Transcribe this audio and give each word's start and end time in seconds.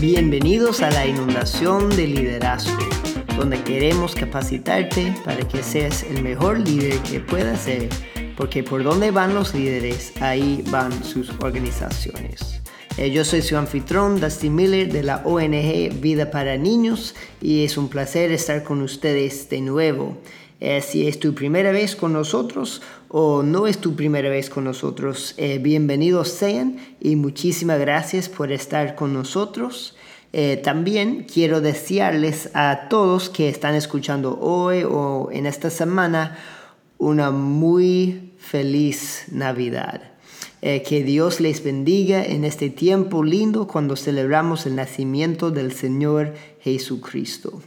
Bienvenidos 0.00 0.80
a 0.80 0.90
la 0.90 1.06
inundación 1.06 1.90
de 1.90 2.06
liderazgo, 2.06 2.82
donde 3.36 3.62
queremos 3.62 4.14
capacitarte 4.14 5.14
para 5.26 5.46
que 5.46 5.62
seas 5.62 6.04
el 6.04 6.22
mejor 6.22 6.58
líder 6.58 6.98
que 7.00 7.20
puedas 7.20 7.60
ser, 7.60 7.90
porque 8.34 8.62
por 8.62 8.82
donde 8.82 9.10
van 9.10 9.34
los 9.34 9.54
líderes, 9.54 10.14
ahí 10.22 10.64
van 10.70 11.04
sus 11.04 11.28
organizaciones. 11.40 12.62
Eh, 12.96 13.10
yo 13.10 13.26
soy 13.26 13.42
su 13.42 13.58
anfitrión, 13.58 14.18
Dusty 14.22 14.48
Miller, 14.48 14.90
de 14.90 15.02
la 15.02 15.18
ONG 15.18 16.00
Vida 16.00 16.30
para 16.30 16.56
Niños, 16.56 17.14
y 17.42 17.64
es 17.64 17.76
un 17.76 17.90
placer 17.90 18.32
estar 18.32 18.64
con 18.64 18.80
ustedes 18.80 19.50
de 19.50 19.60
nuevo. 19.60 20.16
Eh, 20.60 20.82
si 20.82 21.08
es 21.08 21.18
tu 21.18 21.34
primera 21.34 21.72
vez 21.72 21.96
con 21.96 22.12
nosotros 22.12 22.82
o 23.08 23.42
no 23.42 23.66
es 23.66 23.78
tu 23.78 23.96
primera 23.96 24.28
vez 24.28 24.50
con 24.50 24.64
nosotros, 24.64 25.32
eh, 25.38 25.58
bienvenidos 25.58 26.28
sean 26.28 26.76
y 27.00 27.16
muchísimas 27.16 27.80
gracias 27.80 28.28
por 28.28 28.52
estar 28.52 28.94
con 28.94 29.14
nosotros. 29.14 29.96
Eh, 30.34 30.60
también 30.62 31.24
quiero 31.32 31.62
desearles 31.62 32.50
a 32.52 32.88
todos 32.90 33.30
que 33.30 33.48
están 33.48 33.74
escuchando 33.74 34.38
hoy 34.38 34.84
o 34.84 35.30
en 35.32 35.46
esta 35.46 35.70
semana 35.70 36.36
una 36.98 37.30
muy 37.30 38.34
feliz 38.38 39.24
Navidad. 39.32 40.02
que 40.60 41.02
Dios 41.02 41.40
les 41.40 41.64
bendiga 41.64 42.22
en 42.22 42.44
este 42.44 42.68
tiempo 42.68 43.24
lindo 43.24 43.66
cuando 43.66 43.96
celebramos 43.96 44.66
el 44.66 44.76
nacimiento 44.76 45.50
del 45.50 45.72
Señor 45.72 46.34
Jesucristo. 46.60 47.62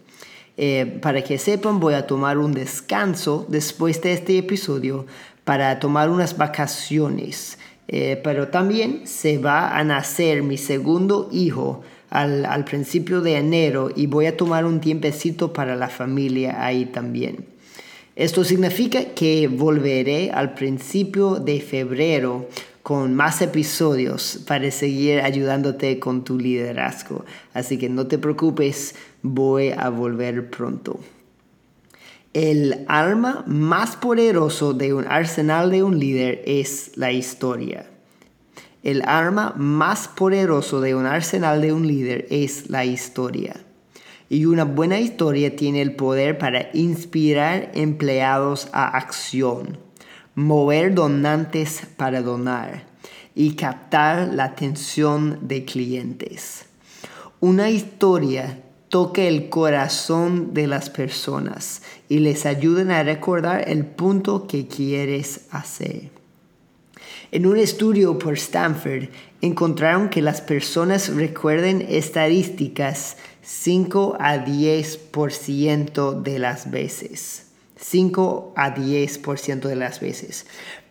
Eh, 0.55 0.99
para 1.01 1.23
que 1.23 1.37
sepan, 1.37 1.79
voy 1.79 1.95
a 1.95 2.05
tomar 2.05 2.37
un 2.37 2.53
descanso 2.53 3.45
después 3.49 4.01
de 4.01 4.13
este 4.13 4.37
episodio 4.37 5.07
para 5.43 5.79
tomar 5.79 6.09
unas 6.09 6.37
vacaciones. 6.37 7.57
Eh, 7.87 8.19
pero 8.23 8.47
también 8.47 9.05
se 9.05 9.37
va 9.37 9.77
a 9.77 9.83
nacer 9.83 10.41
mi 10.43 10.57
segundo 10.57 11.29
hijo 11.31 11.81
al, 12.09 12.45
al, 12.45 12.63
principio 12.63 13.21
de 13.21 13.37
enero 13.37 13.89
y 13.93 14.07
voy 14.07 14.27
a 14.27 14.37
tomar 14.37 14.65
un 14.65 14.79
tiempecito 14.79 15.51
para 15.51 15.75
la 15.75 15.89
familia 15.89 16.63
ahí 16.63 16.85
también. 16.85 17.45
Esto 18.15 18.43
significa 18.43 19.05
que 19.15 19.47
volveré 19.47 20.29
al 20.31 20.53
principio 20.53 21.35
de 21.35 21.59
febrero 21.59 22.47
con 22.83 23.15
más 23.15 23.41
episodios 23.41 24.39
para 24.45 24.69
seguir 24.69 25.21
ayudándote 25.21 25.99
con 25.99 26.25
tu 26.25 26.37
liderazgo. 26.37 27.23
Así 27.53 27.77
que 27.77 27.87
no 27.87 28.07
te 28.07 28.17
preocupes, 28.17 28.95
voy 29.21 29.71
a 29.71 29.87
volver 29.89 30.49
pronto. 30.49 30.99
El 32.33 32.83
arma 32.89 33.45
más 33.47 33.95
poderoso 33.95 34.73
de 34.73 34.93
un 34.93 35.07
arsenal 35.07 35.71
de 35.71 35.81
un 35.81 35.97
líder 35.97 36.43
es 36.45 36.91
la 36.97 37.13
historia. 37.13 37.85
El 38.83 39.01
arma 39.03 39.53
más 39.55 40.09
poderoso 40.09 40.81
de 40.81 40.93
un 40.93 41.05
arsenal 41.05 41.61
de 41.61 41.71
un 41.71 41.87
líder 41.87 42.27
es 42.29 42.69
la 42.69 42.83
historia. 42.83 43.55
Y 44.27 44.45
una 44.45 44.65
buena 44.65 44.99
historia 44.99 45.55
tiene 45.55 45.81
el 45.81 45.95
poder 45.95 46.37
para 46.37 46.69
inspirar 46.73 47.71
empleados 47.75 48.67
a 48.73 48.97
acción 48.97 49.77
mover 50.35 50.93
donantes 50.93 51.83
para 51.95 52.21
donar 52.21 52.83
y 53.35 53.55
captar 53.55 54.33
la 54.33 54.45
atención 54.45 55.39
de 55.41 55.65
clientes. 55.65 56.65
Una 57.39 57.69
historia 57.69 58.61
toca 58.89 59.23
el 59.23 59.49
corazón 59.49 60.53
de 60.53 60.67
las 60.67 60.89
personas 60.89 61.81
y 62.09 62.19
les 62.19 62.45
ayuda 62.45 62.99
a 62.99 63.03
recordar 63.03 63.67
el 63.67 63.85
punto 63.85 64.47
que 64.47 64.67
quieres 64.67 65.47
hacer. 65.51 66.11
En 67.31 67.47
un 67.47 67.57
estudio 67.57 68.19
por 68.19 68.35
Stanford 68.35 69.09
encontraron 69.41 70.09
que 70.09 70.21
las 70.21 70.41
personas 70.41 71.09
recuerden 71.09 71.83
estadísticas 71.89 73.17
5 73.41 74.17
a 74.19 74.45
10% 74.45 76.21
de 76.21 76.39
las 76.39 76.69
veces. 76.69 77.42
5 77.83 78.53
a 78.55 78.73
10% 78.73 79.67
de 79.67 79.75
las 79.75 79.99
veces. 79.99 80.45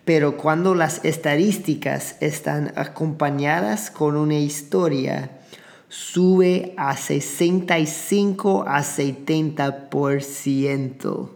Pero 0.04 0.36
cuando 0.36 0.74
las 0.74 1.02
estadísticas 1.04 2.16
están 2.20 2.72
acompañadas 2.76 3.90
con 3.90 4.16
una 4.16 4.38
historia, 4.38 5.40
sube 5.88 6.74
a 6.76 6.96
65 6.96 8.64
a 8.66 8.82
70%. 8.82 11.28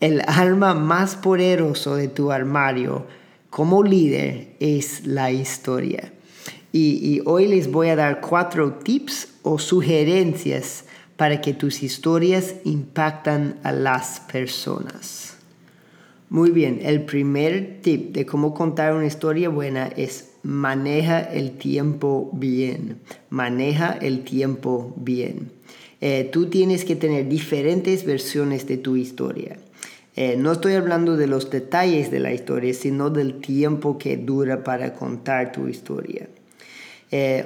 El 0.00 0.22
arma 0.26 0.74
más 0.74 1.14
poderoso 1.16 1.94
de 1.96 2.08
tu 2.08 2.32
armario 2.32 3.06
como 3.50 3.82
líder 3.82 4.56
es 4.58 5.06
la 5.06 5.30
historia. 5.30 6.14
Y, 6.72 7.08
y 7.08 7.20
hoy 7.24 7.46
les 7.46 7.70
voy 7.70 7.88
a 7.88 7.96
dar 7.96 8.20
cuatro 8.20 8.74
tips 8.74 9.28
o 9.42 9.60
sugerencias 9.60 10.86
para 11.16 11.40
que 11.40 11.54
tus 11.54 11.82
historias 11.82 12.56
impactan 12.64 13.58
a 13.62 13.72
las 13.72 14.20
personas. 14.20 15.36
Muy 16.28 16.50
bien, 16.50 16.80
el 16.82 17.04
primer 17.04 17.80
tip 17.82 18.12
de 18.12 18.26
cómo 18.26 18.54
contar 18.54 18.94
una 18.94 19.06
historia 19.06 19.48
buena 19.48 19.86
es 19.86 20.30
maneja 20.42 21.20
el 21.20 21.52
tiempo 21.52 22.30
bien. 22.32 22.98
Maneja 23.30 23.92
el 23.92 24.24
tiempo 24.24 24.92
bien. 24.96 25.52
Eh, 26.00 26.28
tú 26.32 26.46
tienes 26.46 26.84
que 26.84 26.96
tener 26.96 27.28
diferentes 27.28 28.04
versiones 28.04 28.66
de 28.66 28.78
tu 28.78 28.96
historia. 28.96 29.58
Eh, 30.16 30.36
no 30.36 30.52
estoy 30.52 30.74
hablando 30.74 31.16
de 31.16 31.26
los 31.26 31.50
detalles 31.50 32.10
de 32.10 32.20
la 32.20 32.32
historia, 32.32 32.72
sino 32.74 33.10
del 33.10 33.40
tiempo 33.40 33.98
que 33.98 34.16
dura 34.16 34.62
para 34.62 34.94
contar 34.94 35.50
tu 35.50 35.66
historia. 35.66 36.28
Eh, 37.10 37.44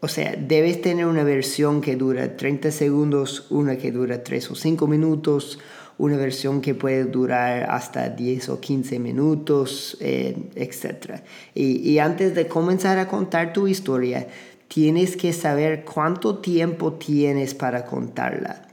o 0.00 0.08
sea, 0.08 0.36
debes 0.36 0.80
tener 0.80 1.06
una 1.06 1.24
versión 1.24 1.80
que 1.80 1.96
dura 1.96 2.36
30 2.36 2.70
segundos, 2.70 3.46
una 3.50 3.76
que 3.76 3.90
dura 3.90 4.22
3 4.22 4.52
o 4.52 4.54
5 4.54 4.86
minutos, 4.86 5.58
una 5.98 6.16
versión 6.16 6.60
que 6.60 6.74
puede 6.74 7.04
durar 7.04 7.68
hasta 7.68 8.08
10 8.08 8.50
o 8.50 8.60
15 8.60 9.00
minutos, 9.00 9.96
eh, 10.00 10.36
etc. 10.54 11.22
Y, 11.54 11.98
antes 11.98 12.34
de 12.36 12.46
comenzar 12.46 12.98
a 12.98 13.08
contar 13.08 13.52
tu 13.52 13.66
historia, 13.66 14.28
tienes 14.68 15.16
que 15.16 15.32
saber 15.32 15.84
cuánto 15.84 16.38
tiempo 16.38 16.92
tienes 16.92 17.54
para 17.54 17.84
contarla. 17.84 18.68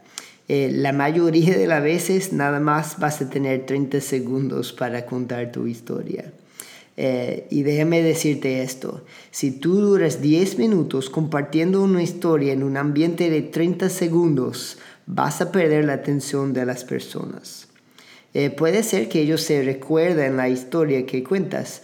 Eh, 0.47 0.69
la 0.71 0.93
mayoría 0.93 1.57
de 1.57 1.65
las 1.65 1.81
veces 1.81 2.31
nada 2.33 2.59
más 2.59 2.99
vas 2.99 3.19
a 3.21 3.29
tener 3.31 3.65
30 3.65 3.99
segundos 3.99 4.73
para 4.73 5.07
contar 5.07 5.51
tu 5.51 5.65
historia. 5.65 6.31
Eh, 6.97 7.47
y 7.49 7.63
déjame 7.63 8.01
decirte 8.01 8.63
esto, 8.63 9.03
si 9.31 9.51
tú 9.51 9.81
duras 9.81 10.21
10 10.21 10.57
minutos 10.57 11.09
compartiendo 11.09 11.81
una 11.83 12.01
historia 12.01 12.53
en 12.53 12.63
un 12.63 12.77
ambiente 12.77 13.29
de 13.29 13.41
30 13.41 13.89
segundos, 13.89 14.77
vas 15.05 15.41
a 15.41 15.51
perder 15.51 15.85
la 15.85 15.93
atención 15.93 16.53
de 16.53 16.65
las 16.65 16.85
personas. 16.85 17.67
Eh, 18.33 18.49
puede 18.49 18.83
ser 18.83 19.09
que 19.09 19.21
ellos 19.21 19.41
se 19.41 19.61
recuerden 19.63 20.37
la 20.37 20.49
historia 20.49 21.05
que 21.05 21.23
cuentas, 21.23 21.81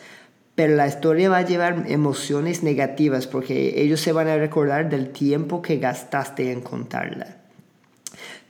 pero 0.55 0.75
la 0.75 0.87
historia 0.87 1.29
va 1.29 1.37
a 1.37 1.45
llevar 1.45 1.85
emociones 1.87 2.63
negativas 2.63 3.27
porque 3.27 3.81
ellos 3.81 4.01
se 4.01 4.11
van 4.11 4.27
a 4.27 4.37
recordar 4.37 4.89
del 4.89 5.09
tiempo 5.09 5.61
que 5.61 5.77
gastaste 5.77 6.51
en 6.51 6.61
contarla. 6.61 7.37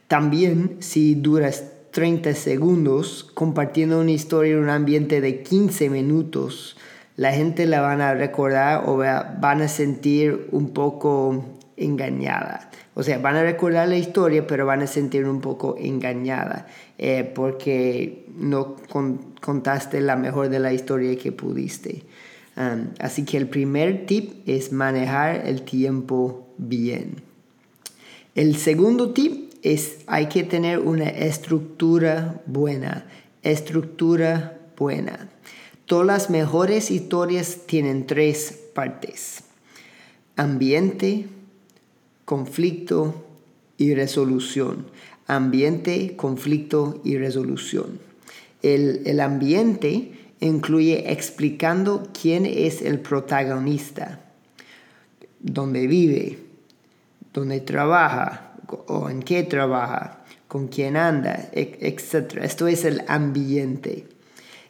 También 0.07 0.77
si 0.79 1.15
duras 1.15 1.70
30 1.91 2.33
segundos 2.35 3.29
compartiendo 3.33 3.99
una 3.99 4.11
historia 4.11 4.53
en 4.53 4.59
un 4.59 4.69
ambiente 4.69 5.21
de 5.21 5.43
15 5.43 5.89
minutos, 5.89 6.77
la 7.17 7.33
gente 7.33 7.65
la 7.65 7.81
van 7.81 8.01
a 8.01 8.13
recordar 8.13 8.83
o 8.85 8.97
van 8.97 9.61
a 9.61 9.67
sentir 9.67 10.47
un 10.51 10.71
poco 10.71 11.45
engañada. 11.77 12.69
O 12.93 13.03
sea, 13.03 13.19
van 13.19 13.35
a 13.35 13.43
recordar 13.43 13.87
la 13.87 13.97
historia, 13.97 14.45
pero 14.47 14.65
van 14.65 14.81
a 14.81 14.87
sentir 14.87 15.25
un 15.25 15.41
poco 15.41 15.75
engañada 15.77 16.67
eh, 16.97 17.23
porque 17.23 18.25
no 18.35 18.75
contaste 19.39 20.01
la 20.01 20.15
mejor 20.15 20.49
de 20.49 20.59
la 20.59 20.73
historia 20.73 21.17
que 21.17 21.31
pudiste. 21.31 22.03
Um, 22.57 22.89
así 22.99 23.23
que 23.23 23.37
el 23.37 23.47
primer 23.47 24.05
tip 24.05 24.47
es 24.47 24.71
manejar 24.71 25.47
el 25.47 25.61
tiempo 25.61 26.47
bien. 26.57 27.23
El 28.35 28.55
segundo 28.57 29.11
tip 29.11 29.50
es, 29.61 29.99
hay 30.07 30.27
que 30.27 30.43
tener 30.43 30.79
una 30.79 31.09
estructura 31.09 32.41
buena, 32.45 33.05
estructura 33.43 34.59
buena. 34.77 35.29
Todas 35.85 36.07
las 36.07 36.29
mejores 36.29 36.91
historias 36.91 37.59
tienen 37.65 38.07
tres 38.07 38.57
partes. 38.73 39.43
Ambiente, 40.35 41.27
conflicto 42.25 43.23
y 43.77 43.93
resolución. 43.93 44.87
Ambiente, 45.27 46.15
conflicto 46.15 47.01
y 47.03 47.17
resolución. 47.17 47.99
El, 48.61 49.01
el 49.05 49.19
ambiente 49.19 50.13
incluye 50.39 51.11
explicando 51.11 52.09
quién 52.19 52.45
es 52.45 52.81
el 52.81 52.99
protagonista, 52.99 54.21
dónde 55.39 55.87
vive, 55.87 56.39
dónde 57.33 57.59
trabaja, 57.59 58.50
o 58.87 59.09
en 59.09 59.21
qué 59.21 59.43
trabaja, 59.43 60.23
con 60.47 60.67
quién 60.67 60.97
anda, 60.97 61.49
etc. 61.53 62.39
Esto 62.41 62.67
es 62.67 62.85
el 62.85 63.03
ambiente. 63.07 64.07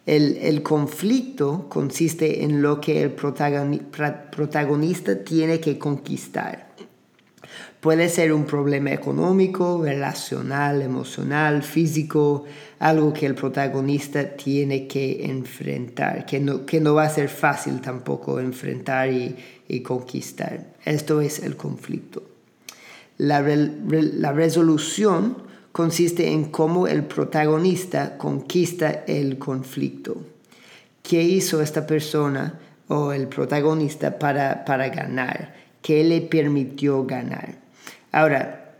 El, 0.04 0.62
conflicto 0.62 1.68
consiste 1.68 2.42
en 2.42 2.60
lo 2.60 2.80
que 2.80 3.02
el 3.02 3.12
protagonista 3.12 5.22
tiene 5.22 5.60
que 5.60 5.78
conquistar. 5.78 6.72
Puede 7.80 8.08
ser 8.08 8.32
un 8.32 8.44
problema 8.44 8.92
económico, 8.92 9.82
relacional, 9.82 10.82
emocional, 10.82 11.62
físico, 11.62 12.44
algo 12.78 13.12
que 13.12 13.26
el 13.26 13.34
protagonista 13.34 14.36
tiene 14.36 14.86
que 14.86 15.26
enfrentar, 15.26 16.26
que 16.26 16.40
no, 16.40 16.64
que 16.64 16.80
no 16.80 16.94
va 16.94 17.04
a 17.04 17.08
ser 17.08 17.28
fácil 17.28 17.80
tampoco 17.80 18.38
enfrentar 18.38 19.10
y, 19.10 19.36
conquistar. 19.82 20.74
Esto 20.84 21.20
es 21.20 21.42
el 21.42 21.56
conflicto. 21.56 22.31
La, 23.22 23.40
la 23.40 24.32
resolución 24.32 25.36
consiste 25.70 26.32
en 26.32 26.46
cómo 26.46 26.88
el 26.88 27.04
protagonista 27.04 28.18
conquista 28.18 29.04
el 29.06 29.38
conflicto. 29.38 30.16
¿Qué 31.04 31.22
hizo 31.22 31.62
esta 31.62 31.86
persona 31.86 32.58
o 32.88 33.12
el 33.12 33.28
protagonista 33.28 34.18
para, 34.18 34.64
para 34.64 34.88
ganar? 34.88 35.54
¿Qué 35.82 36.02
le 36.02 36.20
permitió 36.22 37.04
ganar? 37.04 37.54
Ahora, 38.10 38.74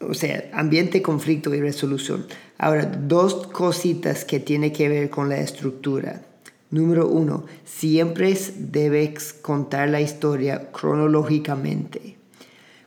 o 0.00 0.14
sea, 0.14 0.44
ambiente, 0.52 1.02
conflicto 1.02 1.52
y 1.52 1.60
resolución. 1.60 2.26
Ahora, 2.58 2.86
dos 2.86 3.48
cositas 3.48 4.24
que 4.24 4.38
tienen 4.38 4.72
que 4.72 4.88
ver 4.88 5.10
con 5.10 5.28
la 5.28 5.38
estructura. 5.38 6.22
Número 6.70 7.08
uno, 7.08 7.46
siempre 7.64 8.38
debes 8.56 9.32
contar 9.32 9.88
la 9.88 10.00
historia 10.00 10.70
cronológicamente. 10.70 12.18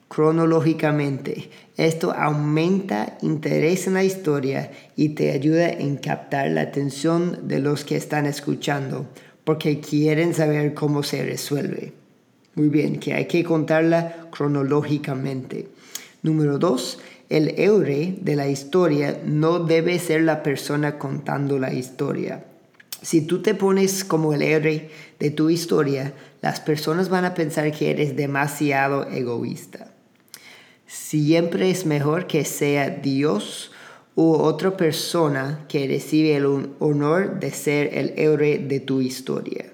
Cronológicamente. 0.08 1.50
Esto 1.76 2.12
aumenta 2.14 3.18
interés 3.22 3.88
en 3.88 3.96
la 3.96 4.04
historia 4.04 4.72
y 4.96 5.10
te 5.10 5.32
ayuda 5.32 5.70
en 5.70 5.98
captar 5.98 6.50
la 6.50 6.62
atención 6.62 7.48
de 7.48 7.60
los 7.60 7.84
que 7.84 7.98
están 7.98 8.26
escuchando 8.26 9.08
porque 9.44 9.80
quieren 9.80 10.34
saber 10.34 10.74
cómo 10.74 11.04
se 11.04 11.24
resuelve. 11.24 11.94
Muy 12.56 12.70
bien, 12.70 13.00
que 13.00 13.14
hay 13.14 13.28
que 13.28 13.44
contarla 13.44 14.28
cronológicamente. 14.32 15.68
Número 16.22 16.58
dos, 16.58 17.00
el 17.30 17.54
héroe 17.58 18.18
de 18.20 18.36
la 18.36 18.48
historia 18.48 19.22
no 19.26 19.60
debe 19.60 20.00
ser 20.00 20.24
la 20.24 20.44
persona 20.44 20.98
contando 20.98 21.60
la 21.60 21.74
historia. 21.74 22.44
Si 23.02 23.22
tú 23.22 23.42
te 23.42 23.54
pones 23.54 24.04
como 24.04 24.34
el 24.34 24.42
héroe 24.42 24.90
de 25.20 25.30
tu 25.30 25.50
historia, 25.50 26.14
las 26.42 26.60
personas 26.60 27.10
van 27.10 27.26
a 27.26 27.34
pensar 27.34 27.72
que 27.72 27.92
eres 27.92 28.16
demasiado 28.16 29.08
egoísta. 29.08 29.94
Siempre 30.88 31.70
es 31.70 31.86
mejor 31.86 32.28
que 32.28 32.46
sea 32.46 32.90
Dios 32.90 33.72
u 34.16 34.32
otra 34.34 34.78
persona 34.78 35.66
que 35.68 35.88
recibe 35.88 36.36
el 36.38 36.46
honor 36.80 37.40
de 37.40 37.52
ser 37.52 37.90
el 37.94 38.14
héroe 38.18 38.58
de 38.58 38.80
tu 38.80 39.02
historia. 39.02 39.74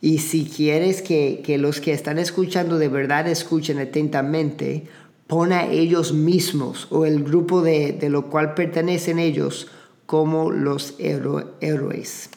Y 0.00 0.18
si 0.18 0.46
quieres 0.46 1.02
que, 1.02 1.44
los 1.58 1.80
que 1.80 1.92
están 1.92 2.18
escuchando 2.18 2.78
de 2.78 2.88
verdad 2.88 3.28
escuchen 3.28 3.78
atentamente, 3.78 4.84
pon 5.26 5.52
a 5.52 5.66
ellos 5.66 6.14
mismos 6.14 6.88
o 6.90 7.04
el 7.04 7.22
grupo 7.22 7.60
de, 7.60 7.98
lo 8.08 8.30
cual 8.30 8.54
pertenecen 8.54 9.18
ellos 9.18 9.68
como 10.06 10.50
los 10.50 10.94
héroes. 10.98 12.30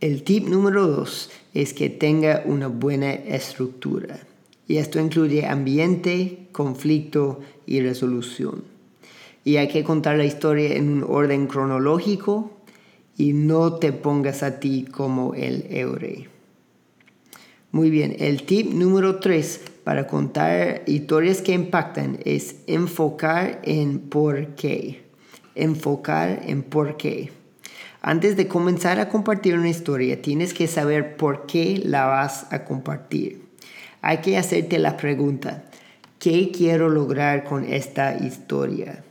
El 0.00 0.24
tip 0.24 0.48
número 0.48 0.88
dos 0.88 1.30
es 1.54 1.72
que 1.72 1.88
tenga 1.88 2.42
una 2.44 2.66
buena 2.66 3.12
estructura. 3.12 4.18
Y 4.68 4.78
esto 4.78 5.00
incluye 5.00 5.46
ambiente, 5.46 6.48
conflicto 6.52 7.40
y 7.66 7.80
resolución. 7.80 8.64
Y 9.44 9.56
hay 9.56 9.68
que 9.68 9.84
contar 9.84 10.16
la 10.16 10.24
historia 10.24 10.74
en 10.74 10.88
un 10.88 11.04
orden 11.04 11.46
cronológico 11.46 12.50
y 13.16 13.32
no 13.32 13.74
te 13.74 13.92
pongas 13.92 14.42
a 14.42 14.58
ti 14.58 14.84
como 14.84 15.34
el 15.34 15.66
héroe. 15.70 16.28
Muy 17.70 17.90
bien, 17.90 18.16
el 18.18 18.42
tip 18.42 18.72
número 18.72 19.20
3 19.20 19.60
para 19.84 20.06
contar 20.06 20.82
historias 20.86 21.42
que 21.42 21.52
impactan 21.52 22.18
es 22.24 22.56
enfocar 22.66 23.60
en 23.64 24.00
por 24.00 24.54
qué. 24.56 25.04
Enfocar 25.54 26.42
en 26.46 26.62
por 26.62 26.96
qué. 26.96 27.30
Antes 28.02 28.36
de 28.36 28.48
comenzar 28.48 28.98
a 28.98 29.08
compartir 29.08 29.54
una 29.54 29.68
historia, 29.68 30.20
tienes 30.22 30.54
que 30.54 30.66
saber 30.66 31.16
por 31.16 31.46
qué 31.46 31.80
la 31.84 32.06
vas 32.06 32.46
a 32.52 32.64
compartir. 32.64 33.45
Hay 34.02 34.18
que 34.18 34.36
hacerte 34.36 34.78
la 34.78 34.96
pregunta, 34.96 35.64
¿qué 36.18 36.50
quiero 36.50 36.88
lograr 36.88 37.44
con 37.44 37.64
esta 37.64 38.16
historia? 38.16 39.02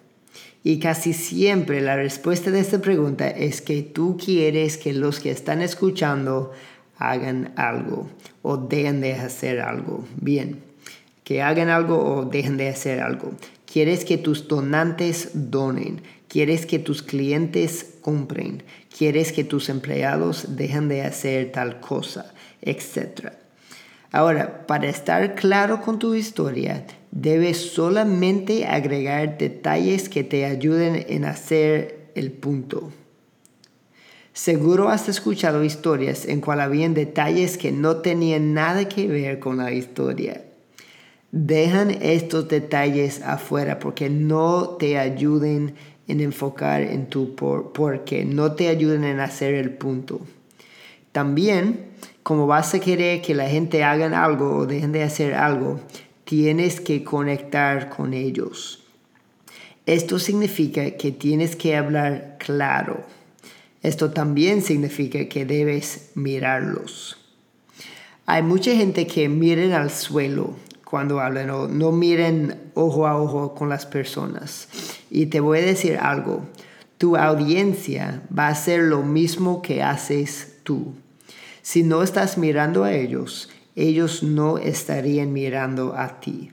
Y 0.64 0.80
casi 0.80 1.14
siempre 1.14 1.80
la 1.82 1.96
respuesta 1.96 2.50
de 2.50 2.60
esta 2.60 2.80
pregunta 2.80 3.30
es 3.30 3.62
que 3.62 3.84
tú 3.84 4.18
quieres 4.18 4.78
que 4.78 4.94
los 4.94 5.20
que 5.20 5.30
están 5.30 5.62
escuchando 5.62 6.54
hagan 6.98 7.54
algo 7.56 8.10
o 8.42 8.58
dejen 8.58 9.00
de 9.02 9.14
hacer 9.14 9.60
algo. 9.62 10.06
Bien, 10.20 10.64
que 11.24 11.42
hagan 11.42 11.70
algo 11.70 12.04
o 12.04 12.26
dejen 12.26 12.58
de 12.58 12.70
hacer 12.70 13.00
algo. 13.00 13.34
Quieres 13.72 14.06
que 14.06 14.18
tus 14.18 14.48
donantes 14.48 15.32
donen. 15.34 16.02
Quieres 16.28 16.66
que 16.66 16.80
tus 16.80 17.04
clientes 17.04 17.96
compren. 18.02 18.64
Quieres 18.96 19.32
que 19.32 19.44
tus 19.44 19.70
empleados 19.70 20.56
dejen 20.56 20.88
de 20.88 21.02
hacer 21.04 21.52
tal 21.52 21.80
cosa, 21.80 22.34
etc. 22.62 23.34
Ahora, 24.16 24.66
para 24.66 24.88
estar 24.88 25.36
claro 25.36 25.82
con 25.82 26.00
tu 26.00 26.14
historia, 26.14 26.86
debes 27.12 27.74
solamente 27.74 28.66
agregar 28.66 29.38
detalles 29.38 30.08
que 30.08 30.24
te 30.24 30.46
ayuden 30.46 31.06
en 31.10 31.26
hacer 31.26 32.12
el 32.16 32.32
punto. 32.32 32.94
Seguro 34.32 34.88
has 34.88 35.10
escuchado 35.10 35.66
historias 35.66 36.26
en 36.26 36.40
cual 36.40 36.62
habían 36.62 36.94
detalles 36.94 37.58
que 37.58 37.74
no 37.74 37.98
tenían 37.98 38.54
nada 38.54 38.88
que 38.88 39.06
ver 39.06 39.40
con 39.40 39.58
la 39.58 39.74
historia. 39.74 40.46
Dejan 41.34 41.92
estos 42.02 42.48
detalles 42.48 43.22
afuera 43.22 43.80
porque 43.80 44.10
no 44.10 44.78
te 44.80 44.98
ayuden 44.98 45.76
en 46.08 46.22
enfocar 46.22 46.84
en 46.84 47.08
tu 47.08 47.36
por, 47.36 47.74
porque 47.74 48.24
no 48.24 48.54
te 48.54 48.70
ayuden 48.70 49.04
en 49.04 49.20
hacer 49.20 49.56
el 49.56 49.72
punto. 49.72 50.22
También, 51.12 51.94
como 52.26 52.48
vas 52.48 52.74
a 52.74 52.80
querer 52.80 53.22
que 53.22 53.36
la 53.36 53.48
gente 53.48 53.86
hagan 53.86 54.14
algo 54.14 54.58
o 54.58 54.66
dejen 54.66 54.92
de 54.92 55.04
hacer 55.04 55.36
algo, 55.36 55.80
tienes 56.26 56.82
que 56.82 57.06
conectar 57.06 57.90
con 57.90 58.14
ellos. 58.14 58.84
Esto 59.86 60.18
significa 60.18 60.92
que 60.98 61.12
tienes 61.12 61.56
que 61.56 61.78
hablar 61.78 62.38
claro 62.40 63.06
esto 63.86 64.10
también 64.10 64.64
significa 64.64 65.26
que 65.26 65.46
debes 65.46 66.10
mirarlos. 66.16 67.18
Hay 68.26 68.42
mucha 68.42 68.76
gente 68.76 69.06
que 69.06 69.30
miren 69.30 69.74
al 69.74 69.92
suelo 69.92 70.56
cuando 70.84 71.20
hablan 71.20 71.52
o 71.52 71.68
no 71.68 71.92
miren 71.92 72.72
ojo 72.74 73.06
a 73.06 73.16
ojo 73.16 73.54
con 73.54 73.70
las 73.70 73.86
personas. 73.86 74.70
Y 75.12 75.28
te 75.28 75.40
voy 75.40 75.60
a 75.60 75.66
decir 75.66 76.00
algo, 76.00 76.48
tu 76.98 77.16
audiencia 77.16 78.24
va 78.36 78.48
a 78.48 78.54
hacer 78.54 78.82
lo 78.82 79.04
mismo 79.04 79.62
que 79.62 79.84
haces 79.84 80.56
tú. 80.64 80.96
Si 81.66 81.82
no 81.82 82.04
estás 82.04 82.38
mirando 82.38 82.84
a 82.84 82.94
ellos, 82.94 83.50
ellos 83.76 84.22
no 84.22 84.60
estarían 84.60 85.34
mirando 85.34 85.96
a 85.98 86.20
ti. 86.20 86.52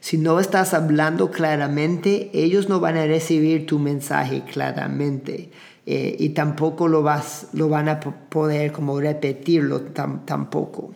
Si 0.00 0.16
no 0.16 0.40
estás 0.40 0.72
hablando 0.72 1.30
claramente, 1.30 2.30
ellos 2.32 2.66
no 2.66 2.80
van 2.80 2.96
a 2.96 3.04
recibir 3.04 3.66
tu 3.66 3.78
mensaje 3.78 4.44
claramente. 4.50 5.50
Eh, 5.84 6.16
y 6.18 6.30
tampoco 6.30 6.88
lo, 6.88 7.02
vas, 7.02 7.48
lo 7.52 7.68
van 7.68 7.90
a 7.90 8.00
poder 8.00 8.72
como 8.72 8.98
repetirlo 8.98 9.82
tampoco. 9.82 10.94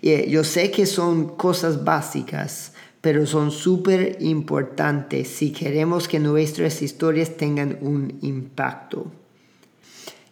Eh, 0.00 0.26
yo 0.30 0.42
sé 0.42 0.70
que 0.70 0.86
son 0.86 1.36
cosas 1.36 1.84
básicas, 1.84 2.72
pero 3.02 3.26
son 3.26 3.50
súper 3.50 4.16
importantes 4.20 5.28
si 5.28 5.52
queremos 5.52 6.08
que 6.08 6.18
nuestras 6.18 6.80
historias 6.80 7.36
tengan 7.36 7.76
un 7.82 8.18
impacto. 8.22 9.12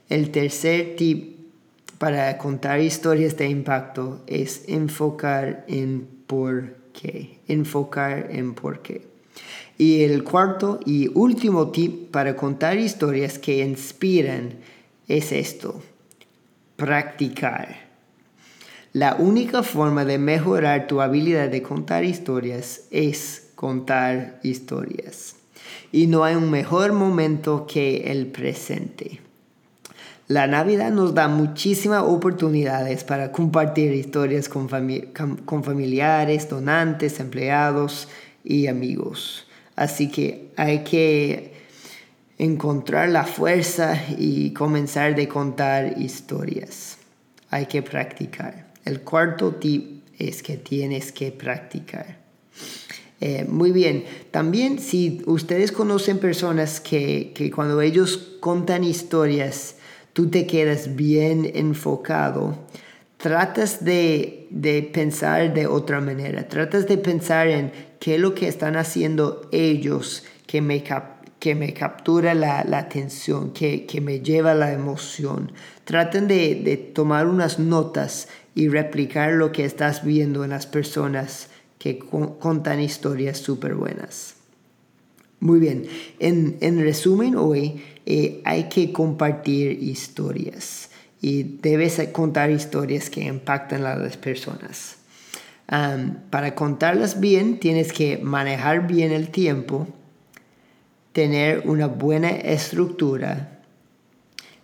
El 0.09 0.31
tercer 0.31 0.97
tip 0.97 1.36
para 1.99 2.37
contar 2.39 2.81
historias 2.81 3.37
de 3.37 3.49
impacto 3.49 4.23
es 4.27 4.65
enfocar 4.69 5.65
en 5.69 6.07
por 6.27 6.77
qué. 6.93 7.39
Enfocar 7.49 8.29
en 8.31 8.55
por 8.55 8.81
qué. 8.83 9.07
Y 9.79 10.03
el 10.03 10.25
cuarto 10.25 10.81
y 10.85 11.11
último 11.15 11.71
tip 11.71 12.11
para 12.11 12.37
contar 12.37 12.79
historias 12.79 13.39
que 13.39 13.65
inspiran 13.65 14.55
es 15.07 15.33
esto, 15.33 15.83
practicar. 16.77 17.87
La 18.93 19.17
única 19.17 19.63
forma 19.63 20.07
de 20.07 20.19
mejorar 20.19 20.87
tu 20.87 21.03
habilidad 21.03 21.51
de 21.51 21.63
contar 21.63 22.05
historias 22.05 22.85
es 22.91 23.49
contar 23.55 24.41
historias. 24.43 25.37
Y 25.93 26.07
no 26.07 26.25
hay 26.25 26.35
un 26.35 26.51
mejor 26.51 26.93
momento 26.93 27.67
que 27.67 28.11
el 28.11 28.27
presente. 28.27 29.26
La 30.29 30.49
Navidad 30.49 30.91
nos 30.91 31.15
da 31.15 31.29
muchísimas 31.29 32.03
oportunidades 32.03 33.05
para 33.05 33.31
compartir 33.31 33.93
historias 33.93 34.49
con, 34.49 34.69
familiares, 34.69 36.49
donantes, 36.49 37.21
empleados 37.21 38.09
y 38.43 38.67
amigos. 38.67 39.47
Así 39.77 40.11
que 40.11 40.51
hay 40.57 40.83
que 40.83 41.55
encontrar 42.39 43.09
la 43.11 43.23
fuerza 43.23 44.03
y 44.19 44.51
comenzar 44.51 45.15
de 45.15 45.29
contar 45.29 45.95
historias. 45.97 46.99
Hay 47.51 47.67
que 47.67 47.83
practicar. 47.83 48.73
El 48.85 49.03
cuarto 49.03 49.55
tip 49.55 50.03
es 50.19 50.43
que 50.43 50.57
tienes 50.57 51.13
que 51.13 51.31
practicar. 51.31 52.19
Eh, 53.21 53.47
muy 53.49 53.71
bien, 53.71 54.05
también 54.33 54.81
si 54.81 55.23
ustedes 55.27 55.71
conocen 55.71 56.19
personas 56.19 56.81
que, 56.81 57.33
que 57.33 57.53
cuando 57.53 57.81
ellos 57.81 58.37
contan 58.41 58.83
historias, 58.83 59.76
tú 60.17 60.31
te 60.31 60.47
quedas 60.47 60.97
bien 60.97 61.53
enfocado, 61.57 62.57
tratas 63.19 63.85
de, 63.85 64.47
de, 64.49 64.83
pensar 64.83 65.53
de 65.53 65.67
otra 65.67 66.01
manera, 66.01 66.49
tratas 66.49 66.89
de 66.89 66.97
pensar 66.97 67.49
en 67.49 67.71
qué 68.01 68.15
es 68.15 68.21
lo 68.23 68.35
que 68.35 68.49
están 68.49 68.77
haciendo 68.77 69.47
ellos 69.53 70.25
que 70.47 70.63
me, 70.63 70.83
que 71.39 71.55
me 71.55 71.75
captura 71.75 72.33
la, 72.33 72.65
la 72.65 72.79
atención, 72.79 73.53
que, 73.53 73.85
que, 73.85 74.01
me 74.01 74.21
lleva 74.21 74.55
la 74.55 74.73
emoción. 74.73 75.53
Traten 75.85 76.29
de, 76.29 76.63
de 76.65 76.79
tomar 76.79 77.27
unas 77.27 77.59
notas 77.59 78.29
y 78.55 78.71
replicar 78.71 79.35
lo 79.35 79.53
que 79.53 79.67
estás 79.67 80.03
viendo 80.03 80.45
en 80.45 80.51
las 80.51 80.67
personas 80.67 81.51
que 81.79 81.99
contan 81.99 82.81
historias 82.81 83.37
súper 83.37 83.75
buenas. 83.75 84.36
Muy 85.41 85.61
bien, 85.61 85.87
en, 86.19 86.57
en 86.61 86.81
resumen 86.81 87.37
hoy 87.37 87.83
eh, 88.07 88.41
hay 88.45 88.69
que 88.69 88.93
compartir 88.93 89.83
historias 89.83 90.91
y 91.21 91.43
debes 91.43 92.01
contar 92.13 92.51
historias 92.51 93.11
que 93.11 93.25
impactan 93.25 93.85
a 93.85 93.97
las 93.97 94.17
personas. 94.17 94.99
para 96.31 96.55
contarlas 96.55 97.19
bien 97.19 97.59
tienes 97.59 97.93
que 97.93 98.19
manejar 98.19 98.87
bien 98.87 99.11
el 99.11 99.31
tiempo, 99.31 99.89
tener 101.13 101.63
una 101.67 101.89
buena 101.89 102.31
estructura, 102.31 103.61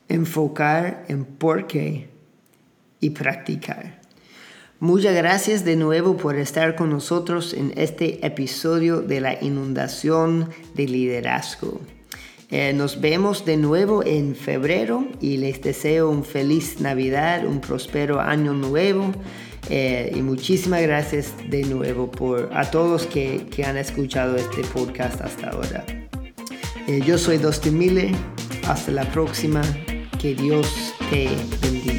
enfocar 0.08 1.04
en 1.08 1.24
por 1.24 1.66
qué 1.66 2.08
y 3.00 3.10
practicar. 3.10 4.01
Muchas 4.82 5.14
gracias 5.14 5.64
de 5.64 5.76
nuevo 5.76 6.16
por 6.16 6.34
estar 6.34 6.74
con 6.74 6.90
nosotros 6.90 7.54
en 7.54 7.72
este 7.76 8.26
episodio 8.26 9.00
de 9.00 9.20
la 9.20 9.40
inundación 9.40 10.48
de 10.74 10.88
liderazgo. 10.88 11.80
Eh, 12.50 12.72
nos 12.72 13.00
vemos 13.00 13.44
de 13.44 13.58
nuevo 13.58 14.02
en 14.04 14.34
febrero 14.34 15.06
y 15.20 15.36
les 15.36 15.62
deseo 15.62 16.10
un 16.10 16.24
feliz 16.24 16.80
Navidad, 16.80 17.46
un 17.46 17.60
próspero 17.60 18.20
año 18.20 18.54
nuevo. 18.54 19.12
Eh, 19.70 20.14
y 20.16 20.20
muchísimas 20.20 20.82
gracias 20.82 21.32
de 21.48 21.62
nuevo 21.62 22.10
por 22.10 22.50
a 22.52 22.68
todos 22.68 23.06
que, 23.06 23.46
que 23.54 23.64
han 23.64 23.76
escuchado 23.76 24.34
este 24.34 24.62
podcast 24.62 25.20
hasta 25.20 25.50
ahora. 25.50 25.86
Eh, 26.88 27.00
yo 27.06 27.18
soy 27.18 27.36
Dustin 27.36 27.78
Miller. 27.78 28.10
Hasta 28.66 28.90
la 28.90 29.04
próxima. 29.12 29.62
Que 30.20 30.34
Dios 30.34 30.92
te 31.08 31.28
bendiga. 31.60 31.91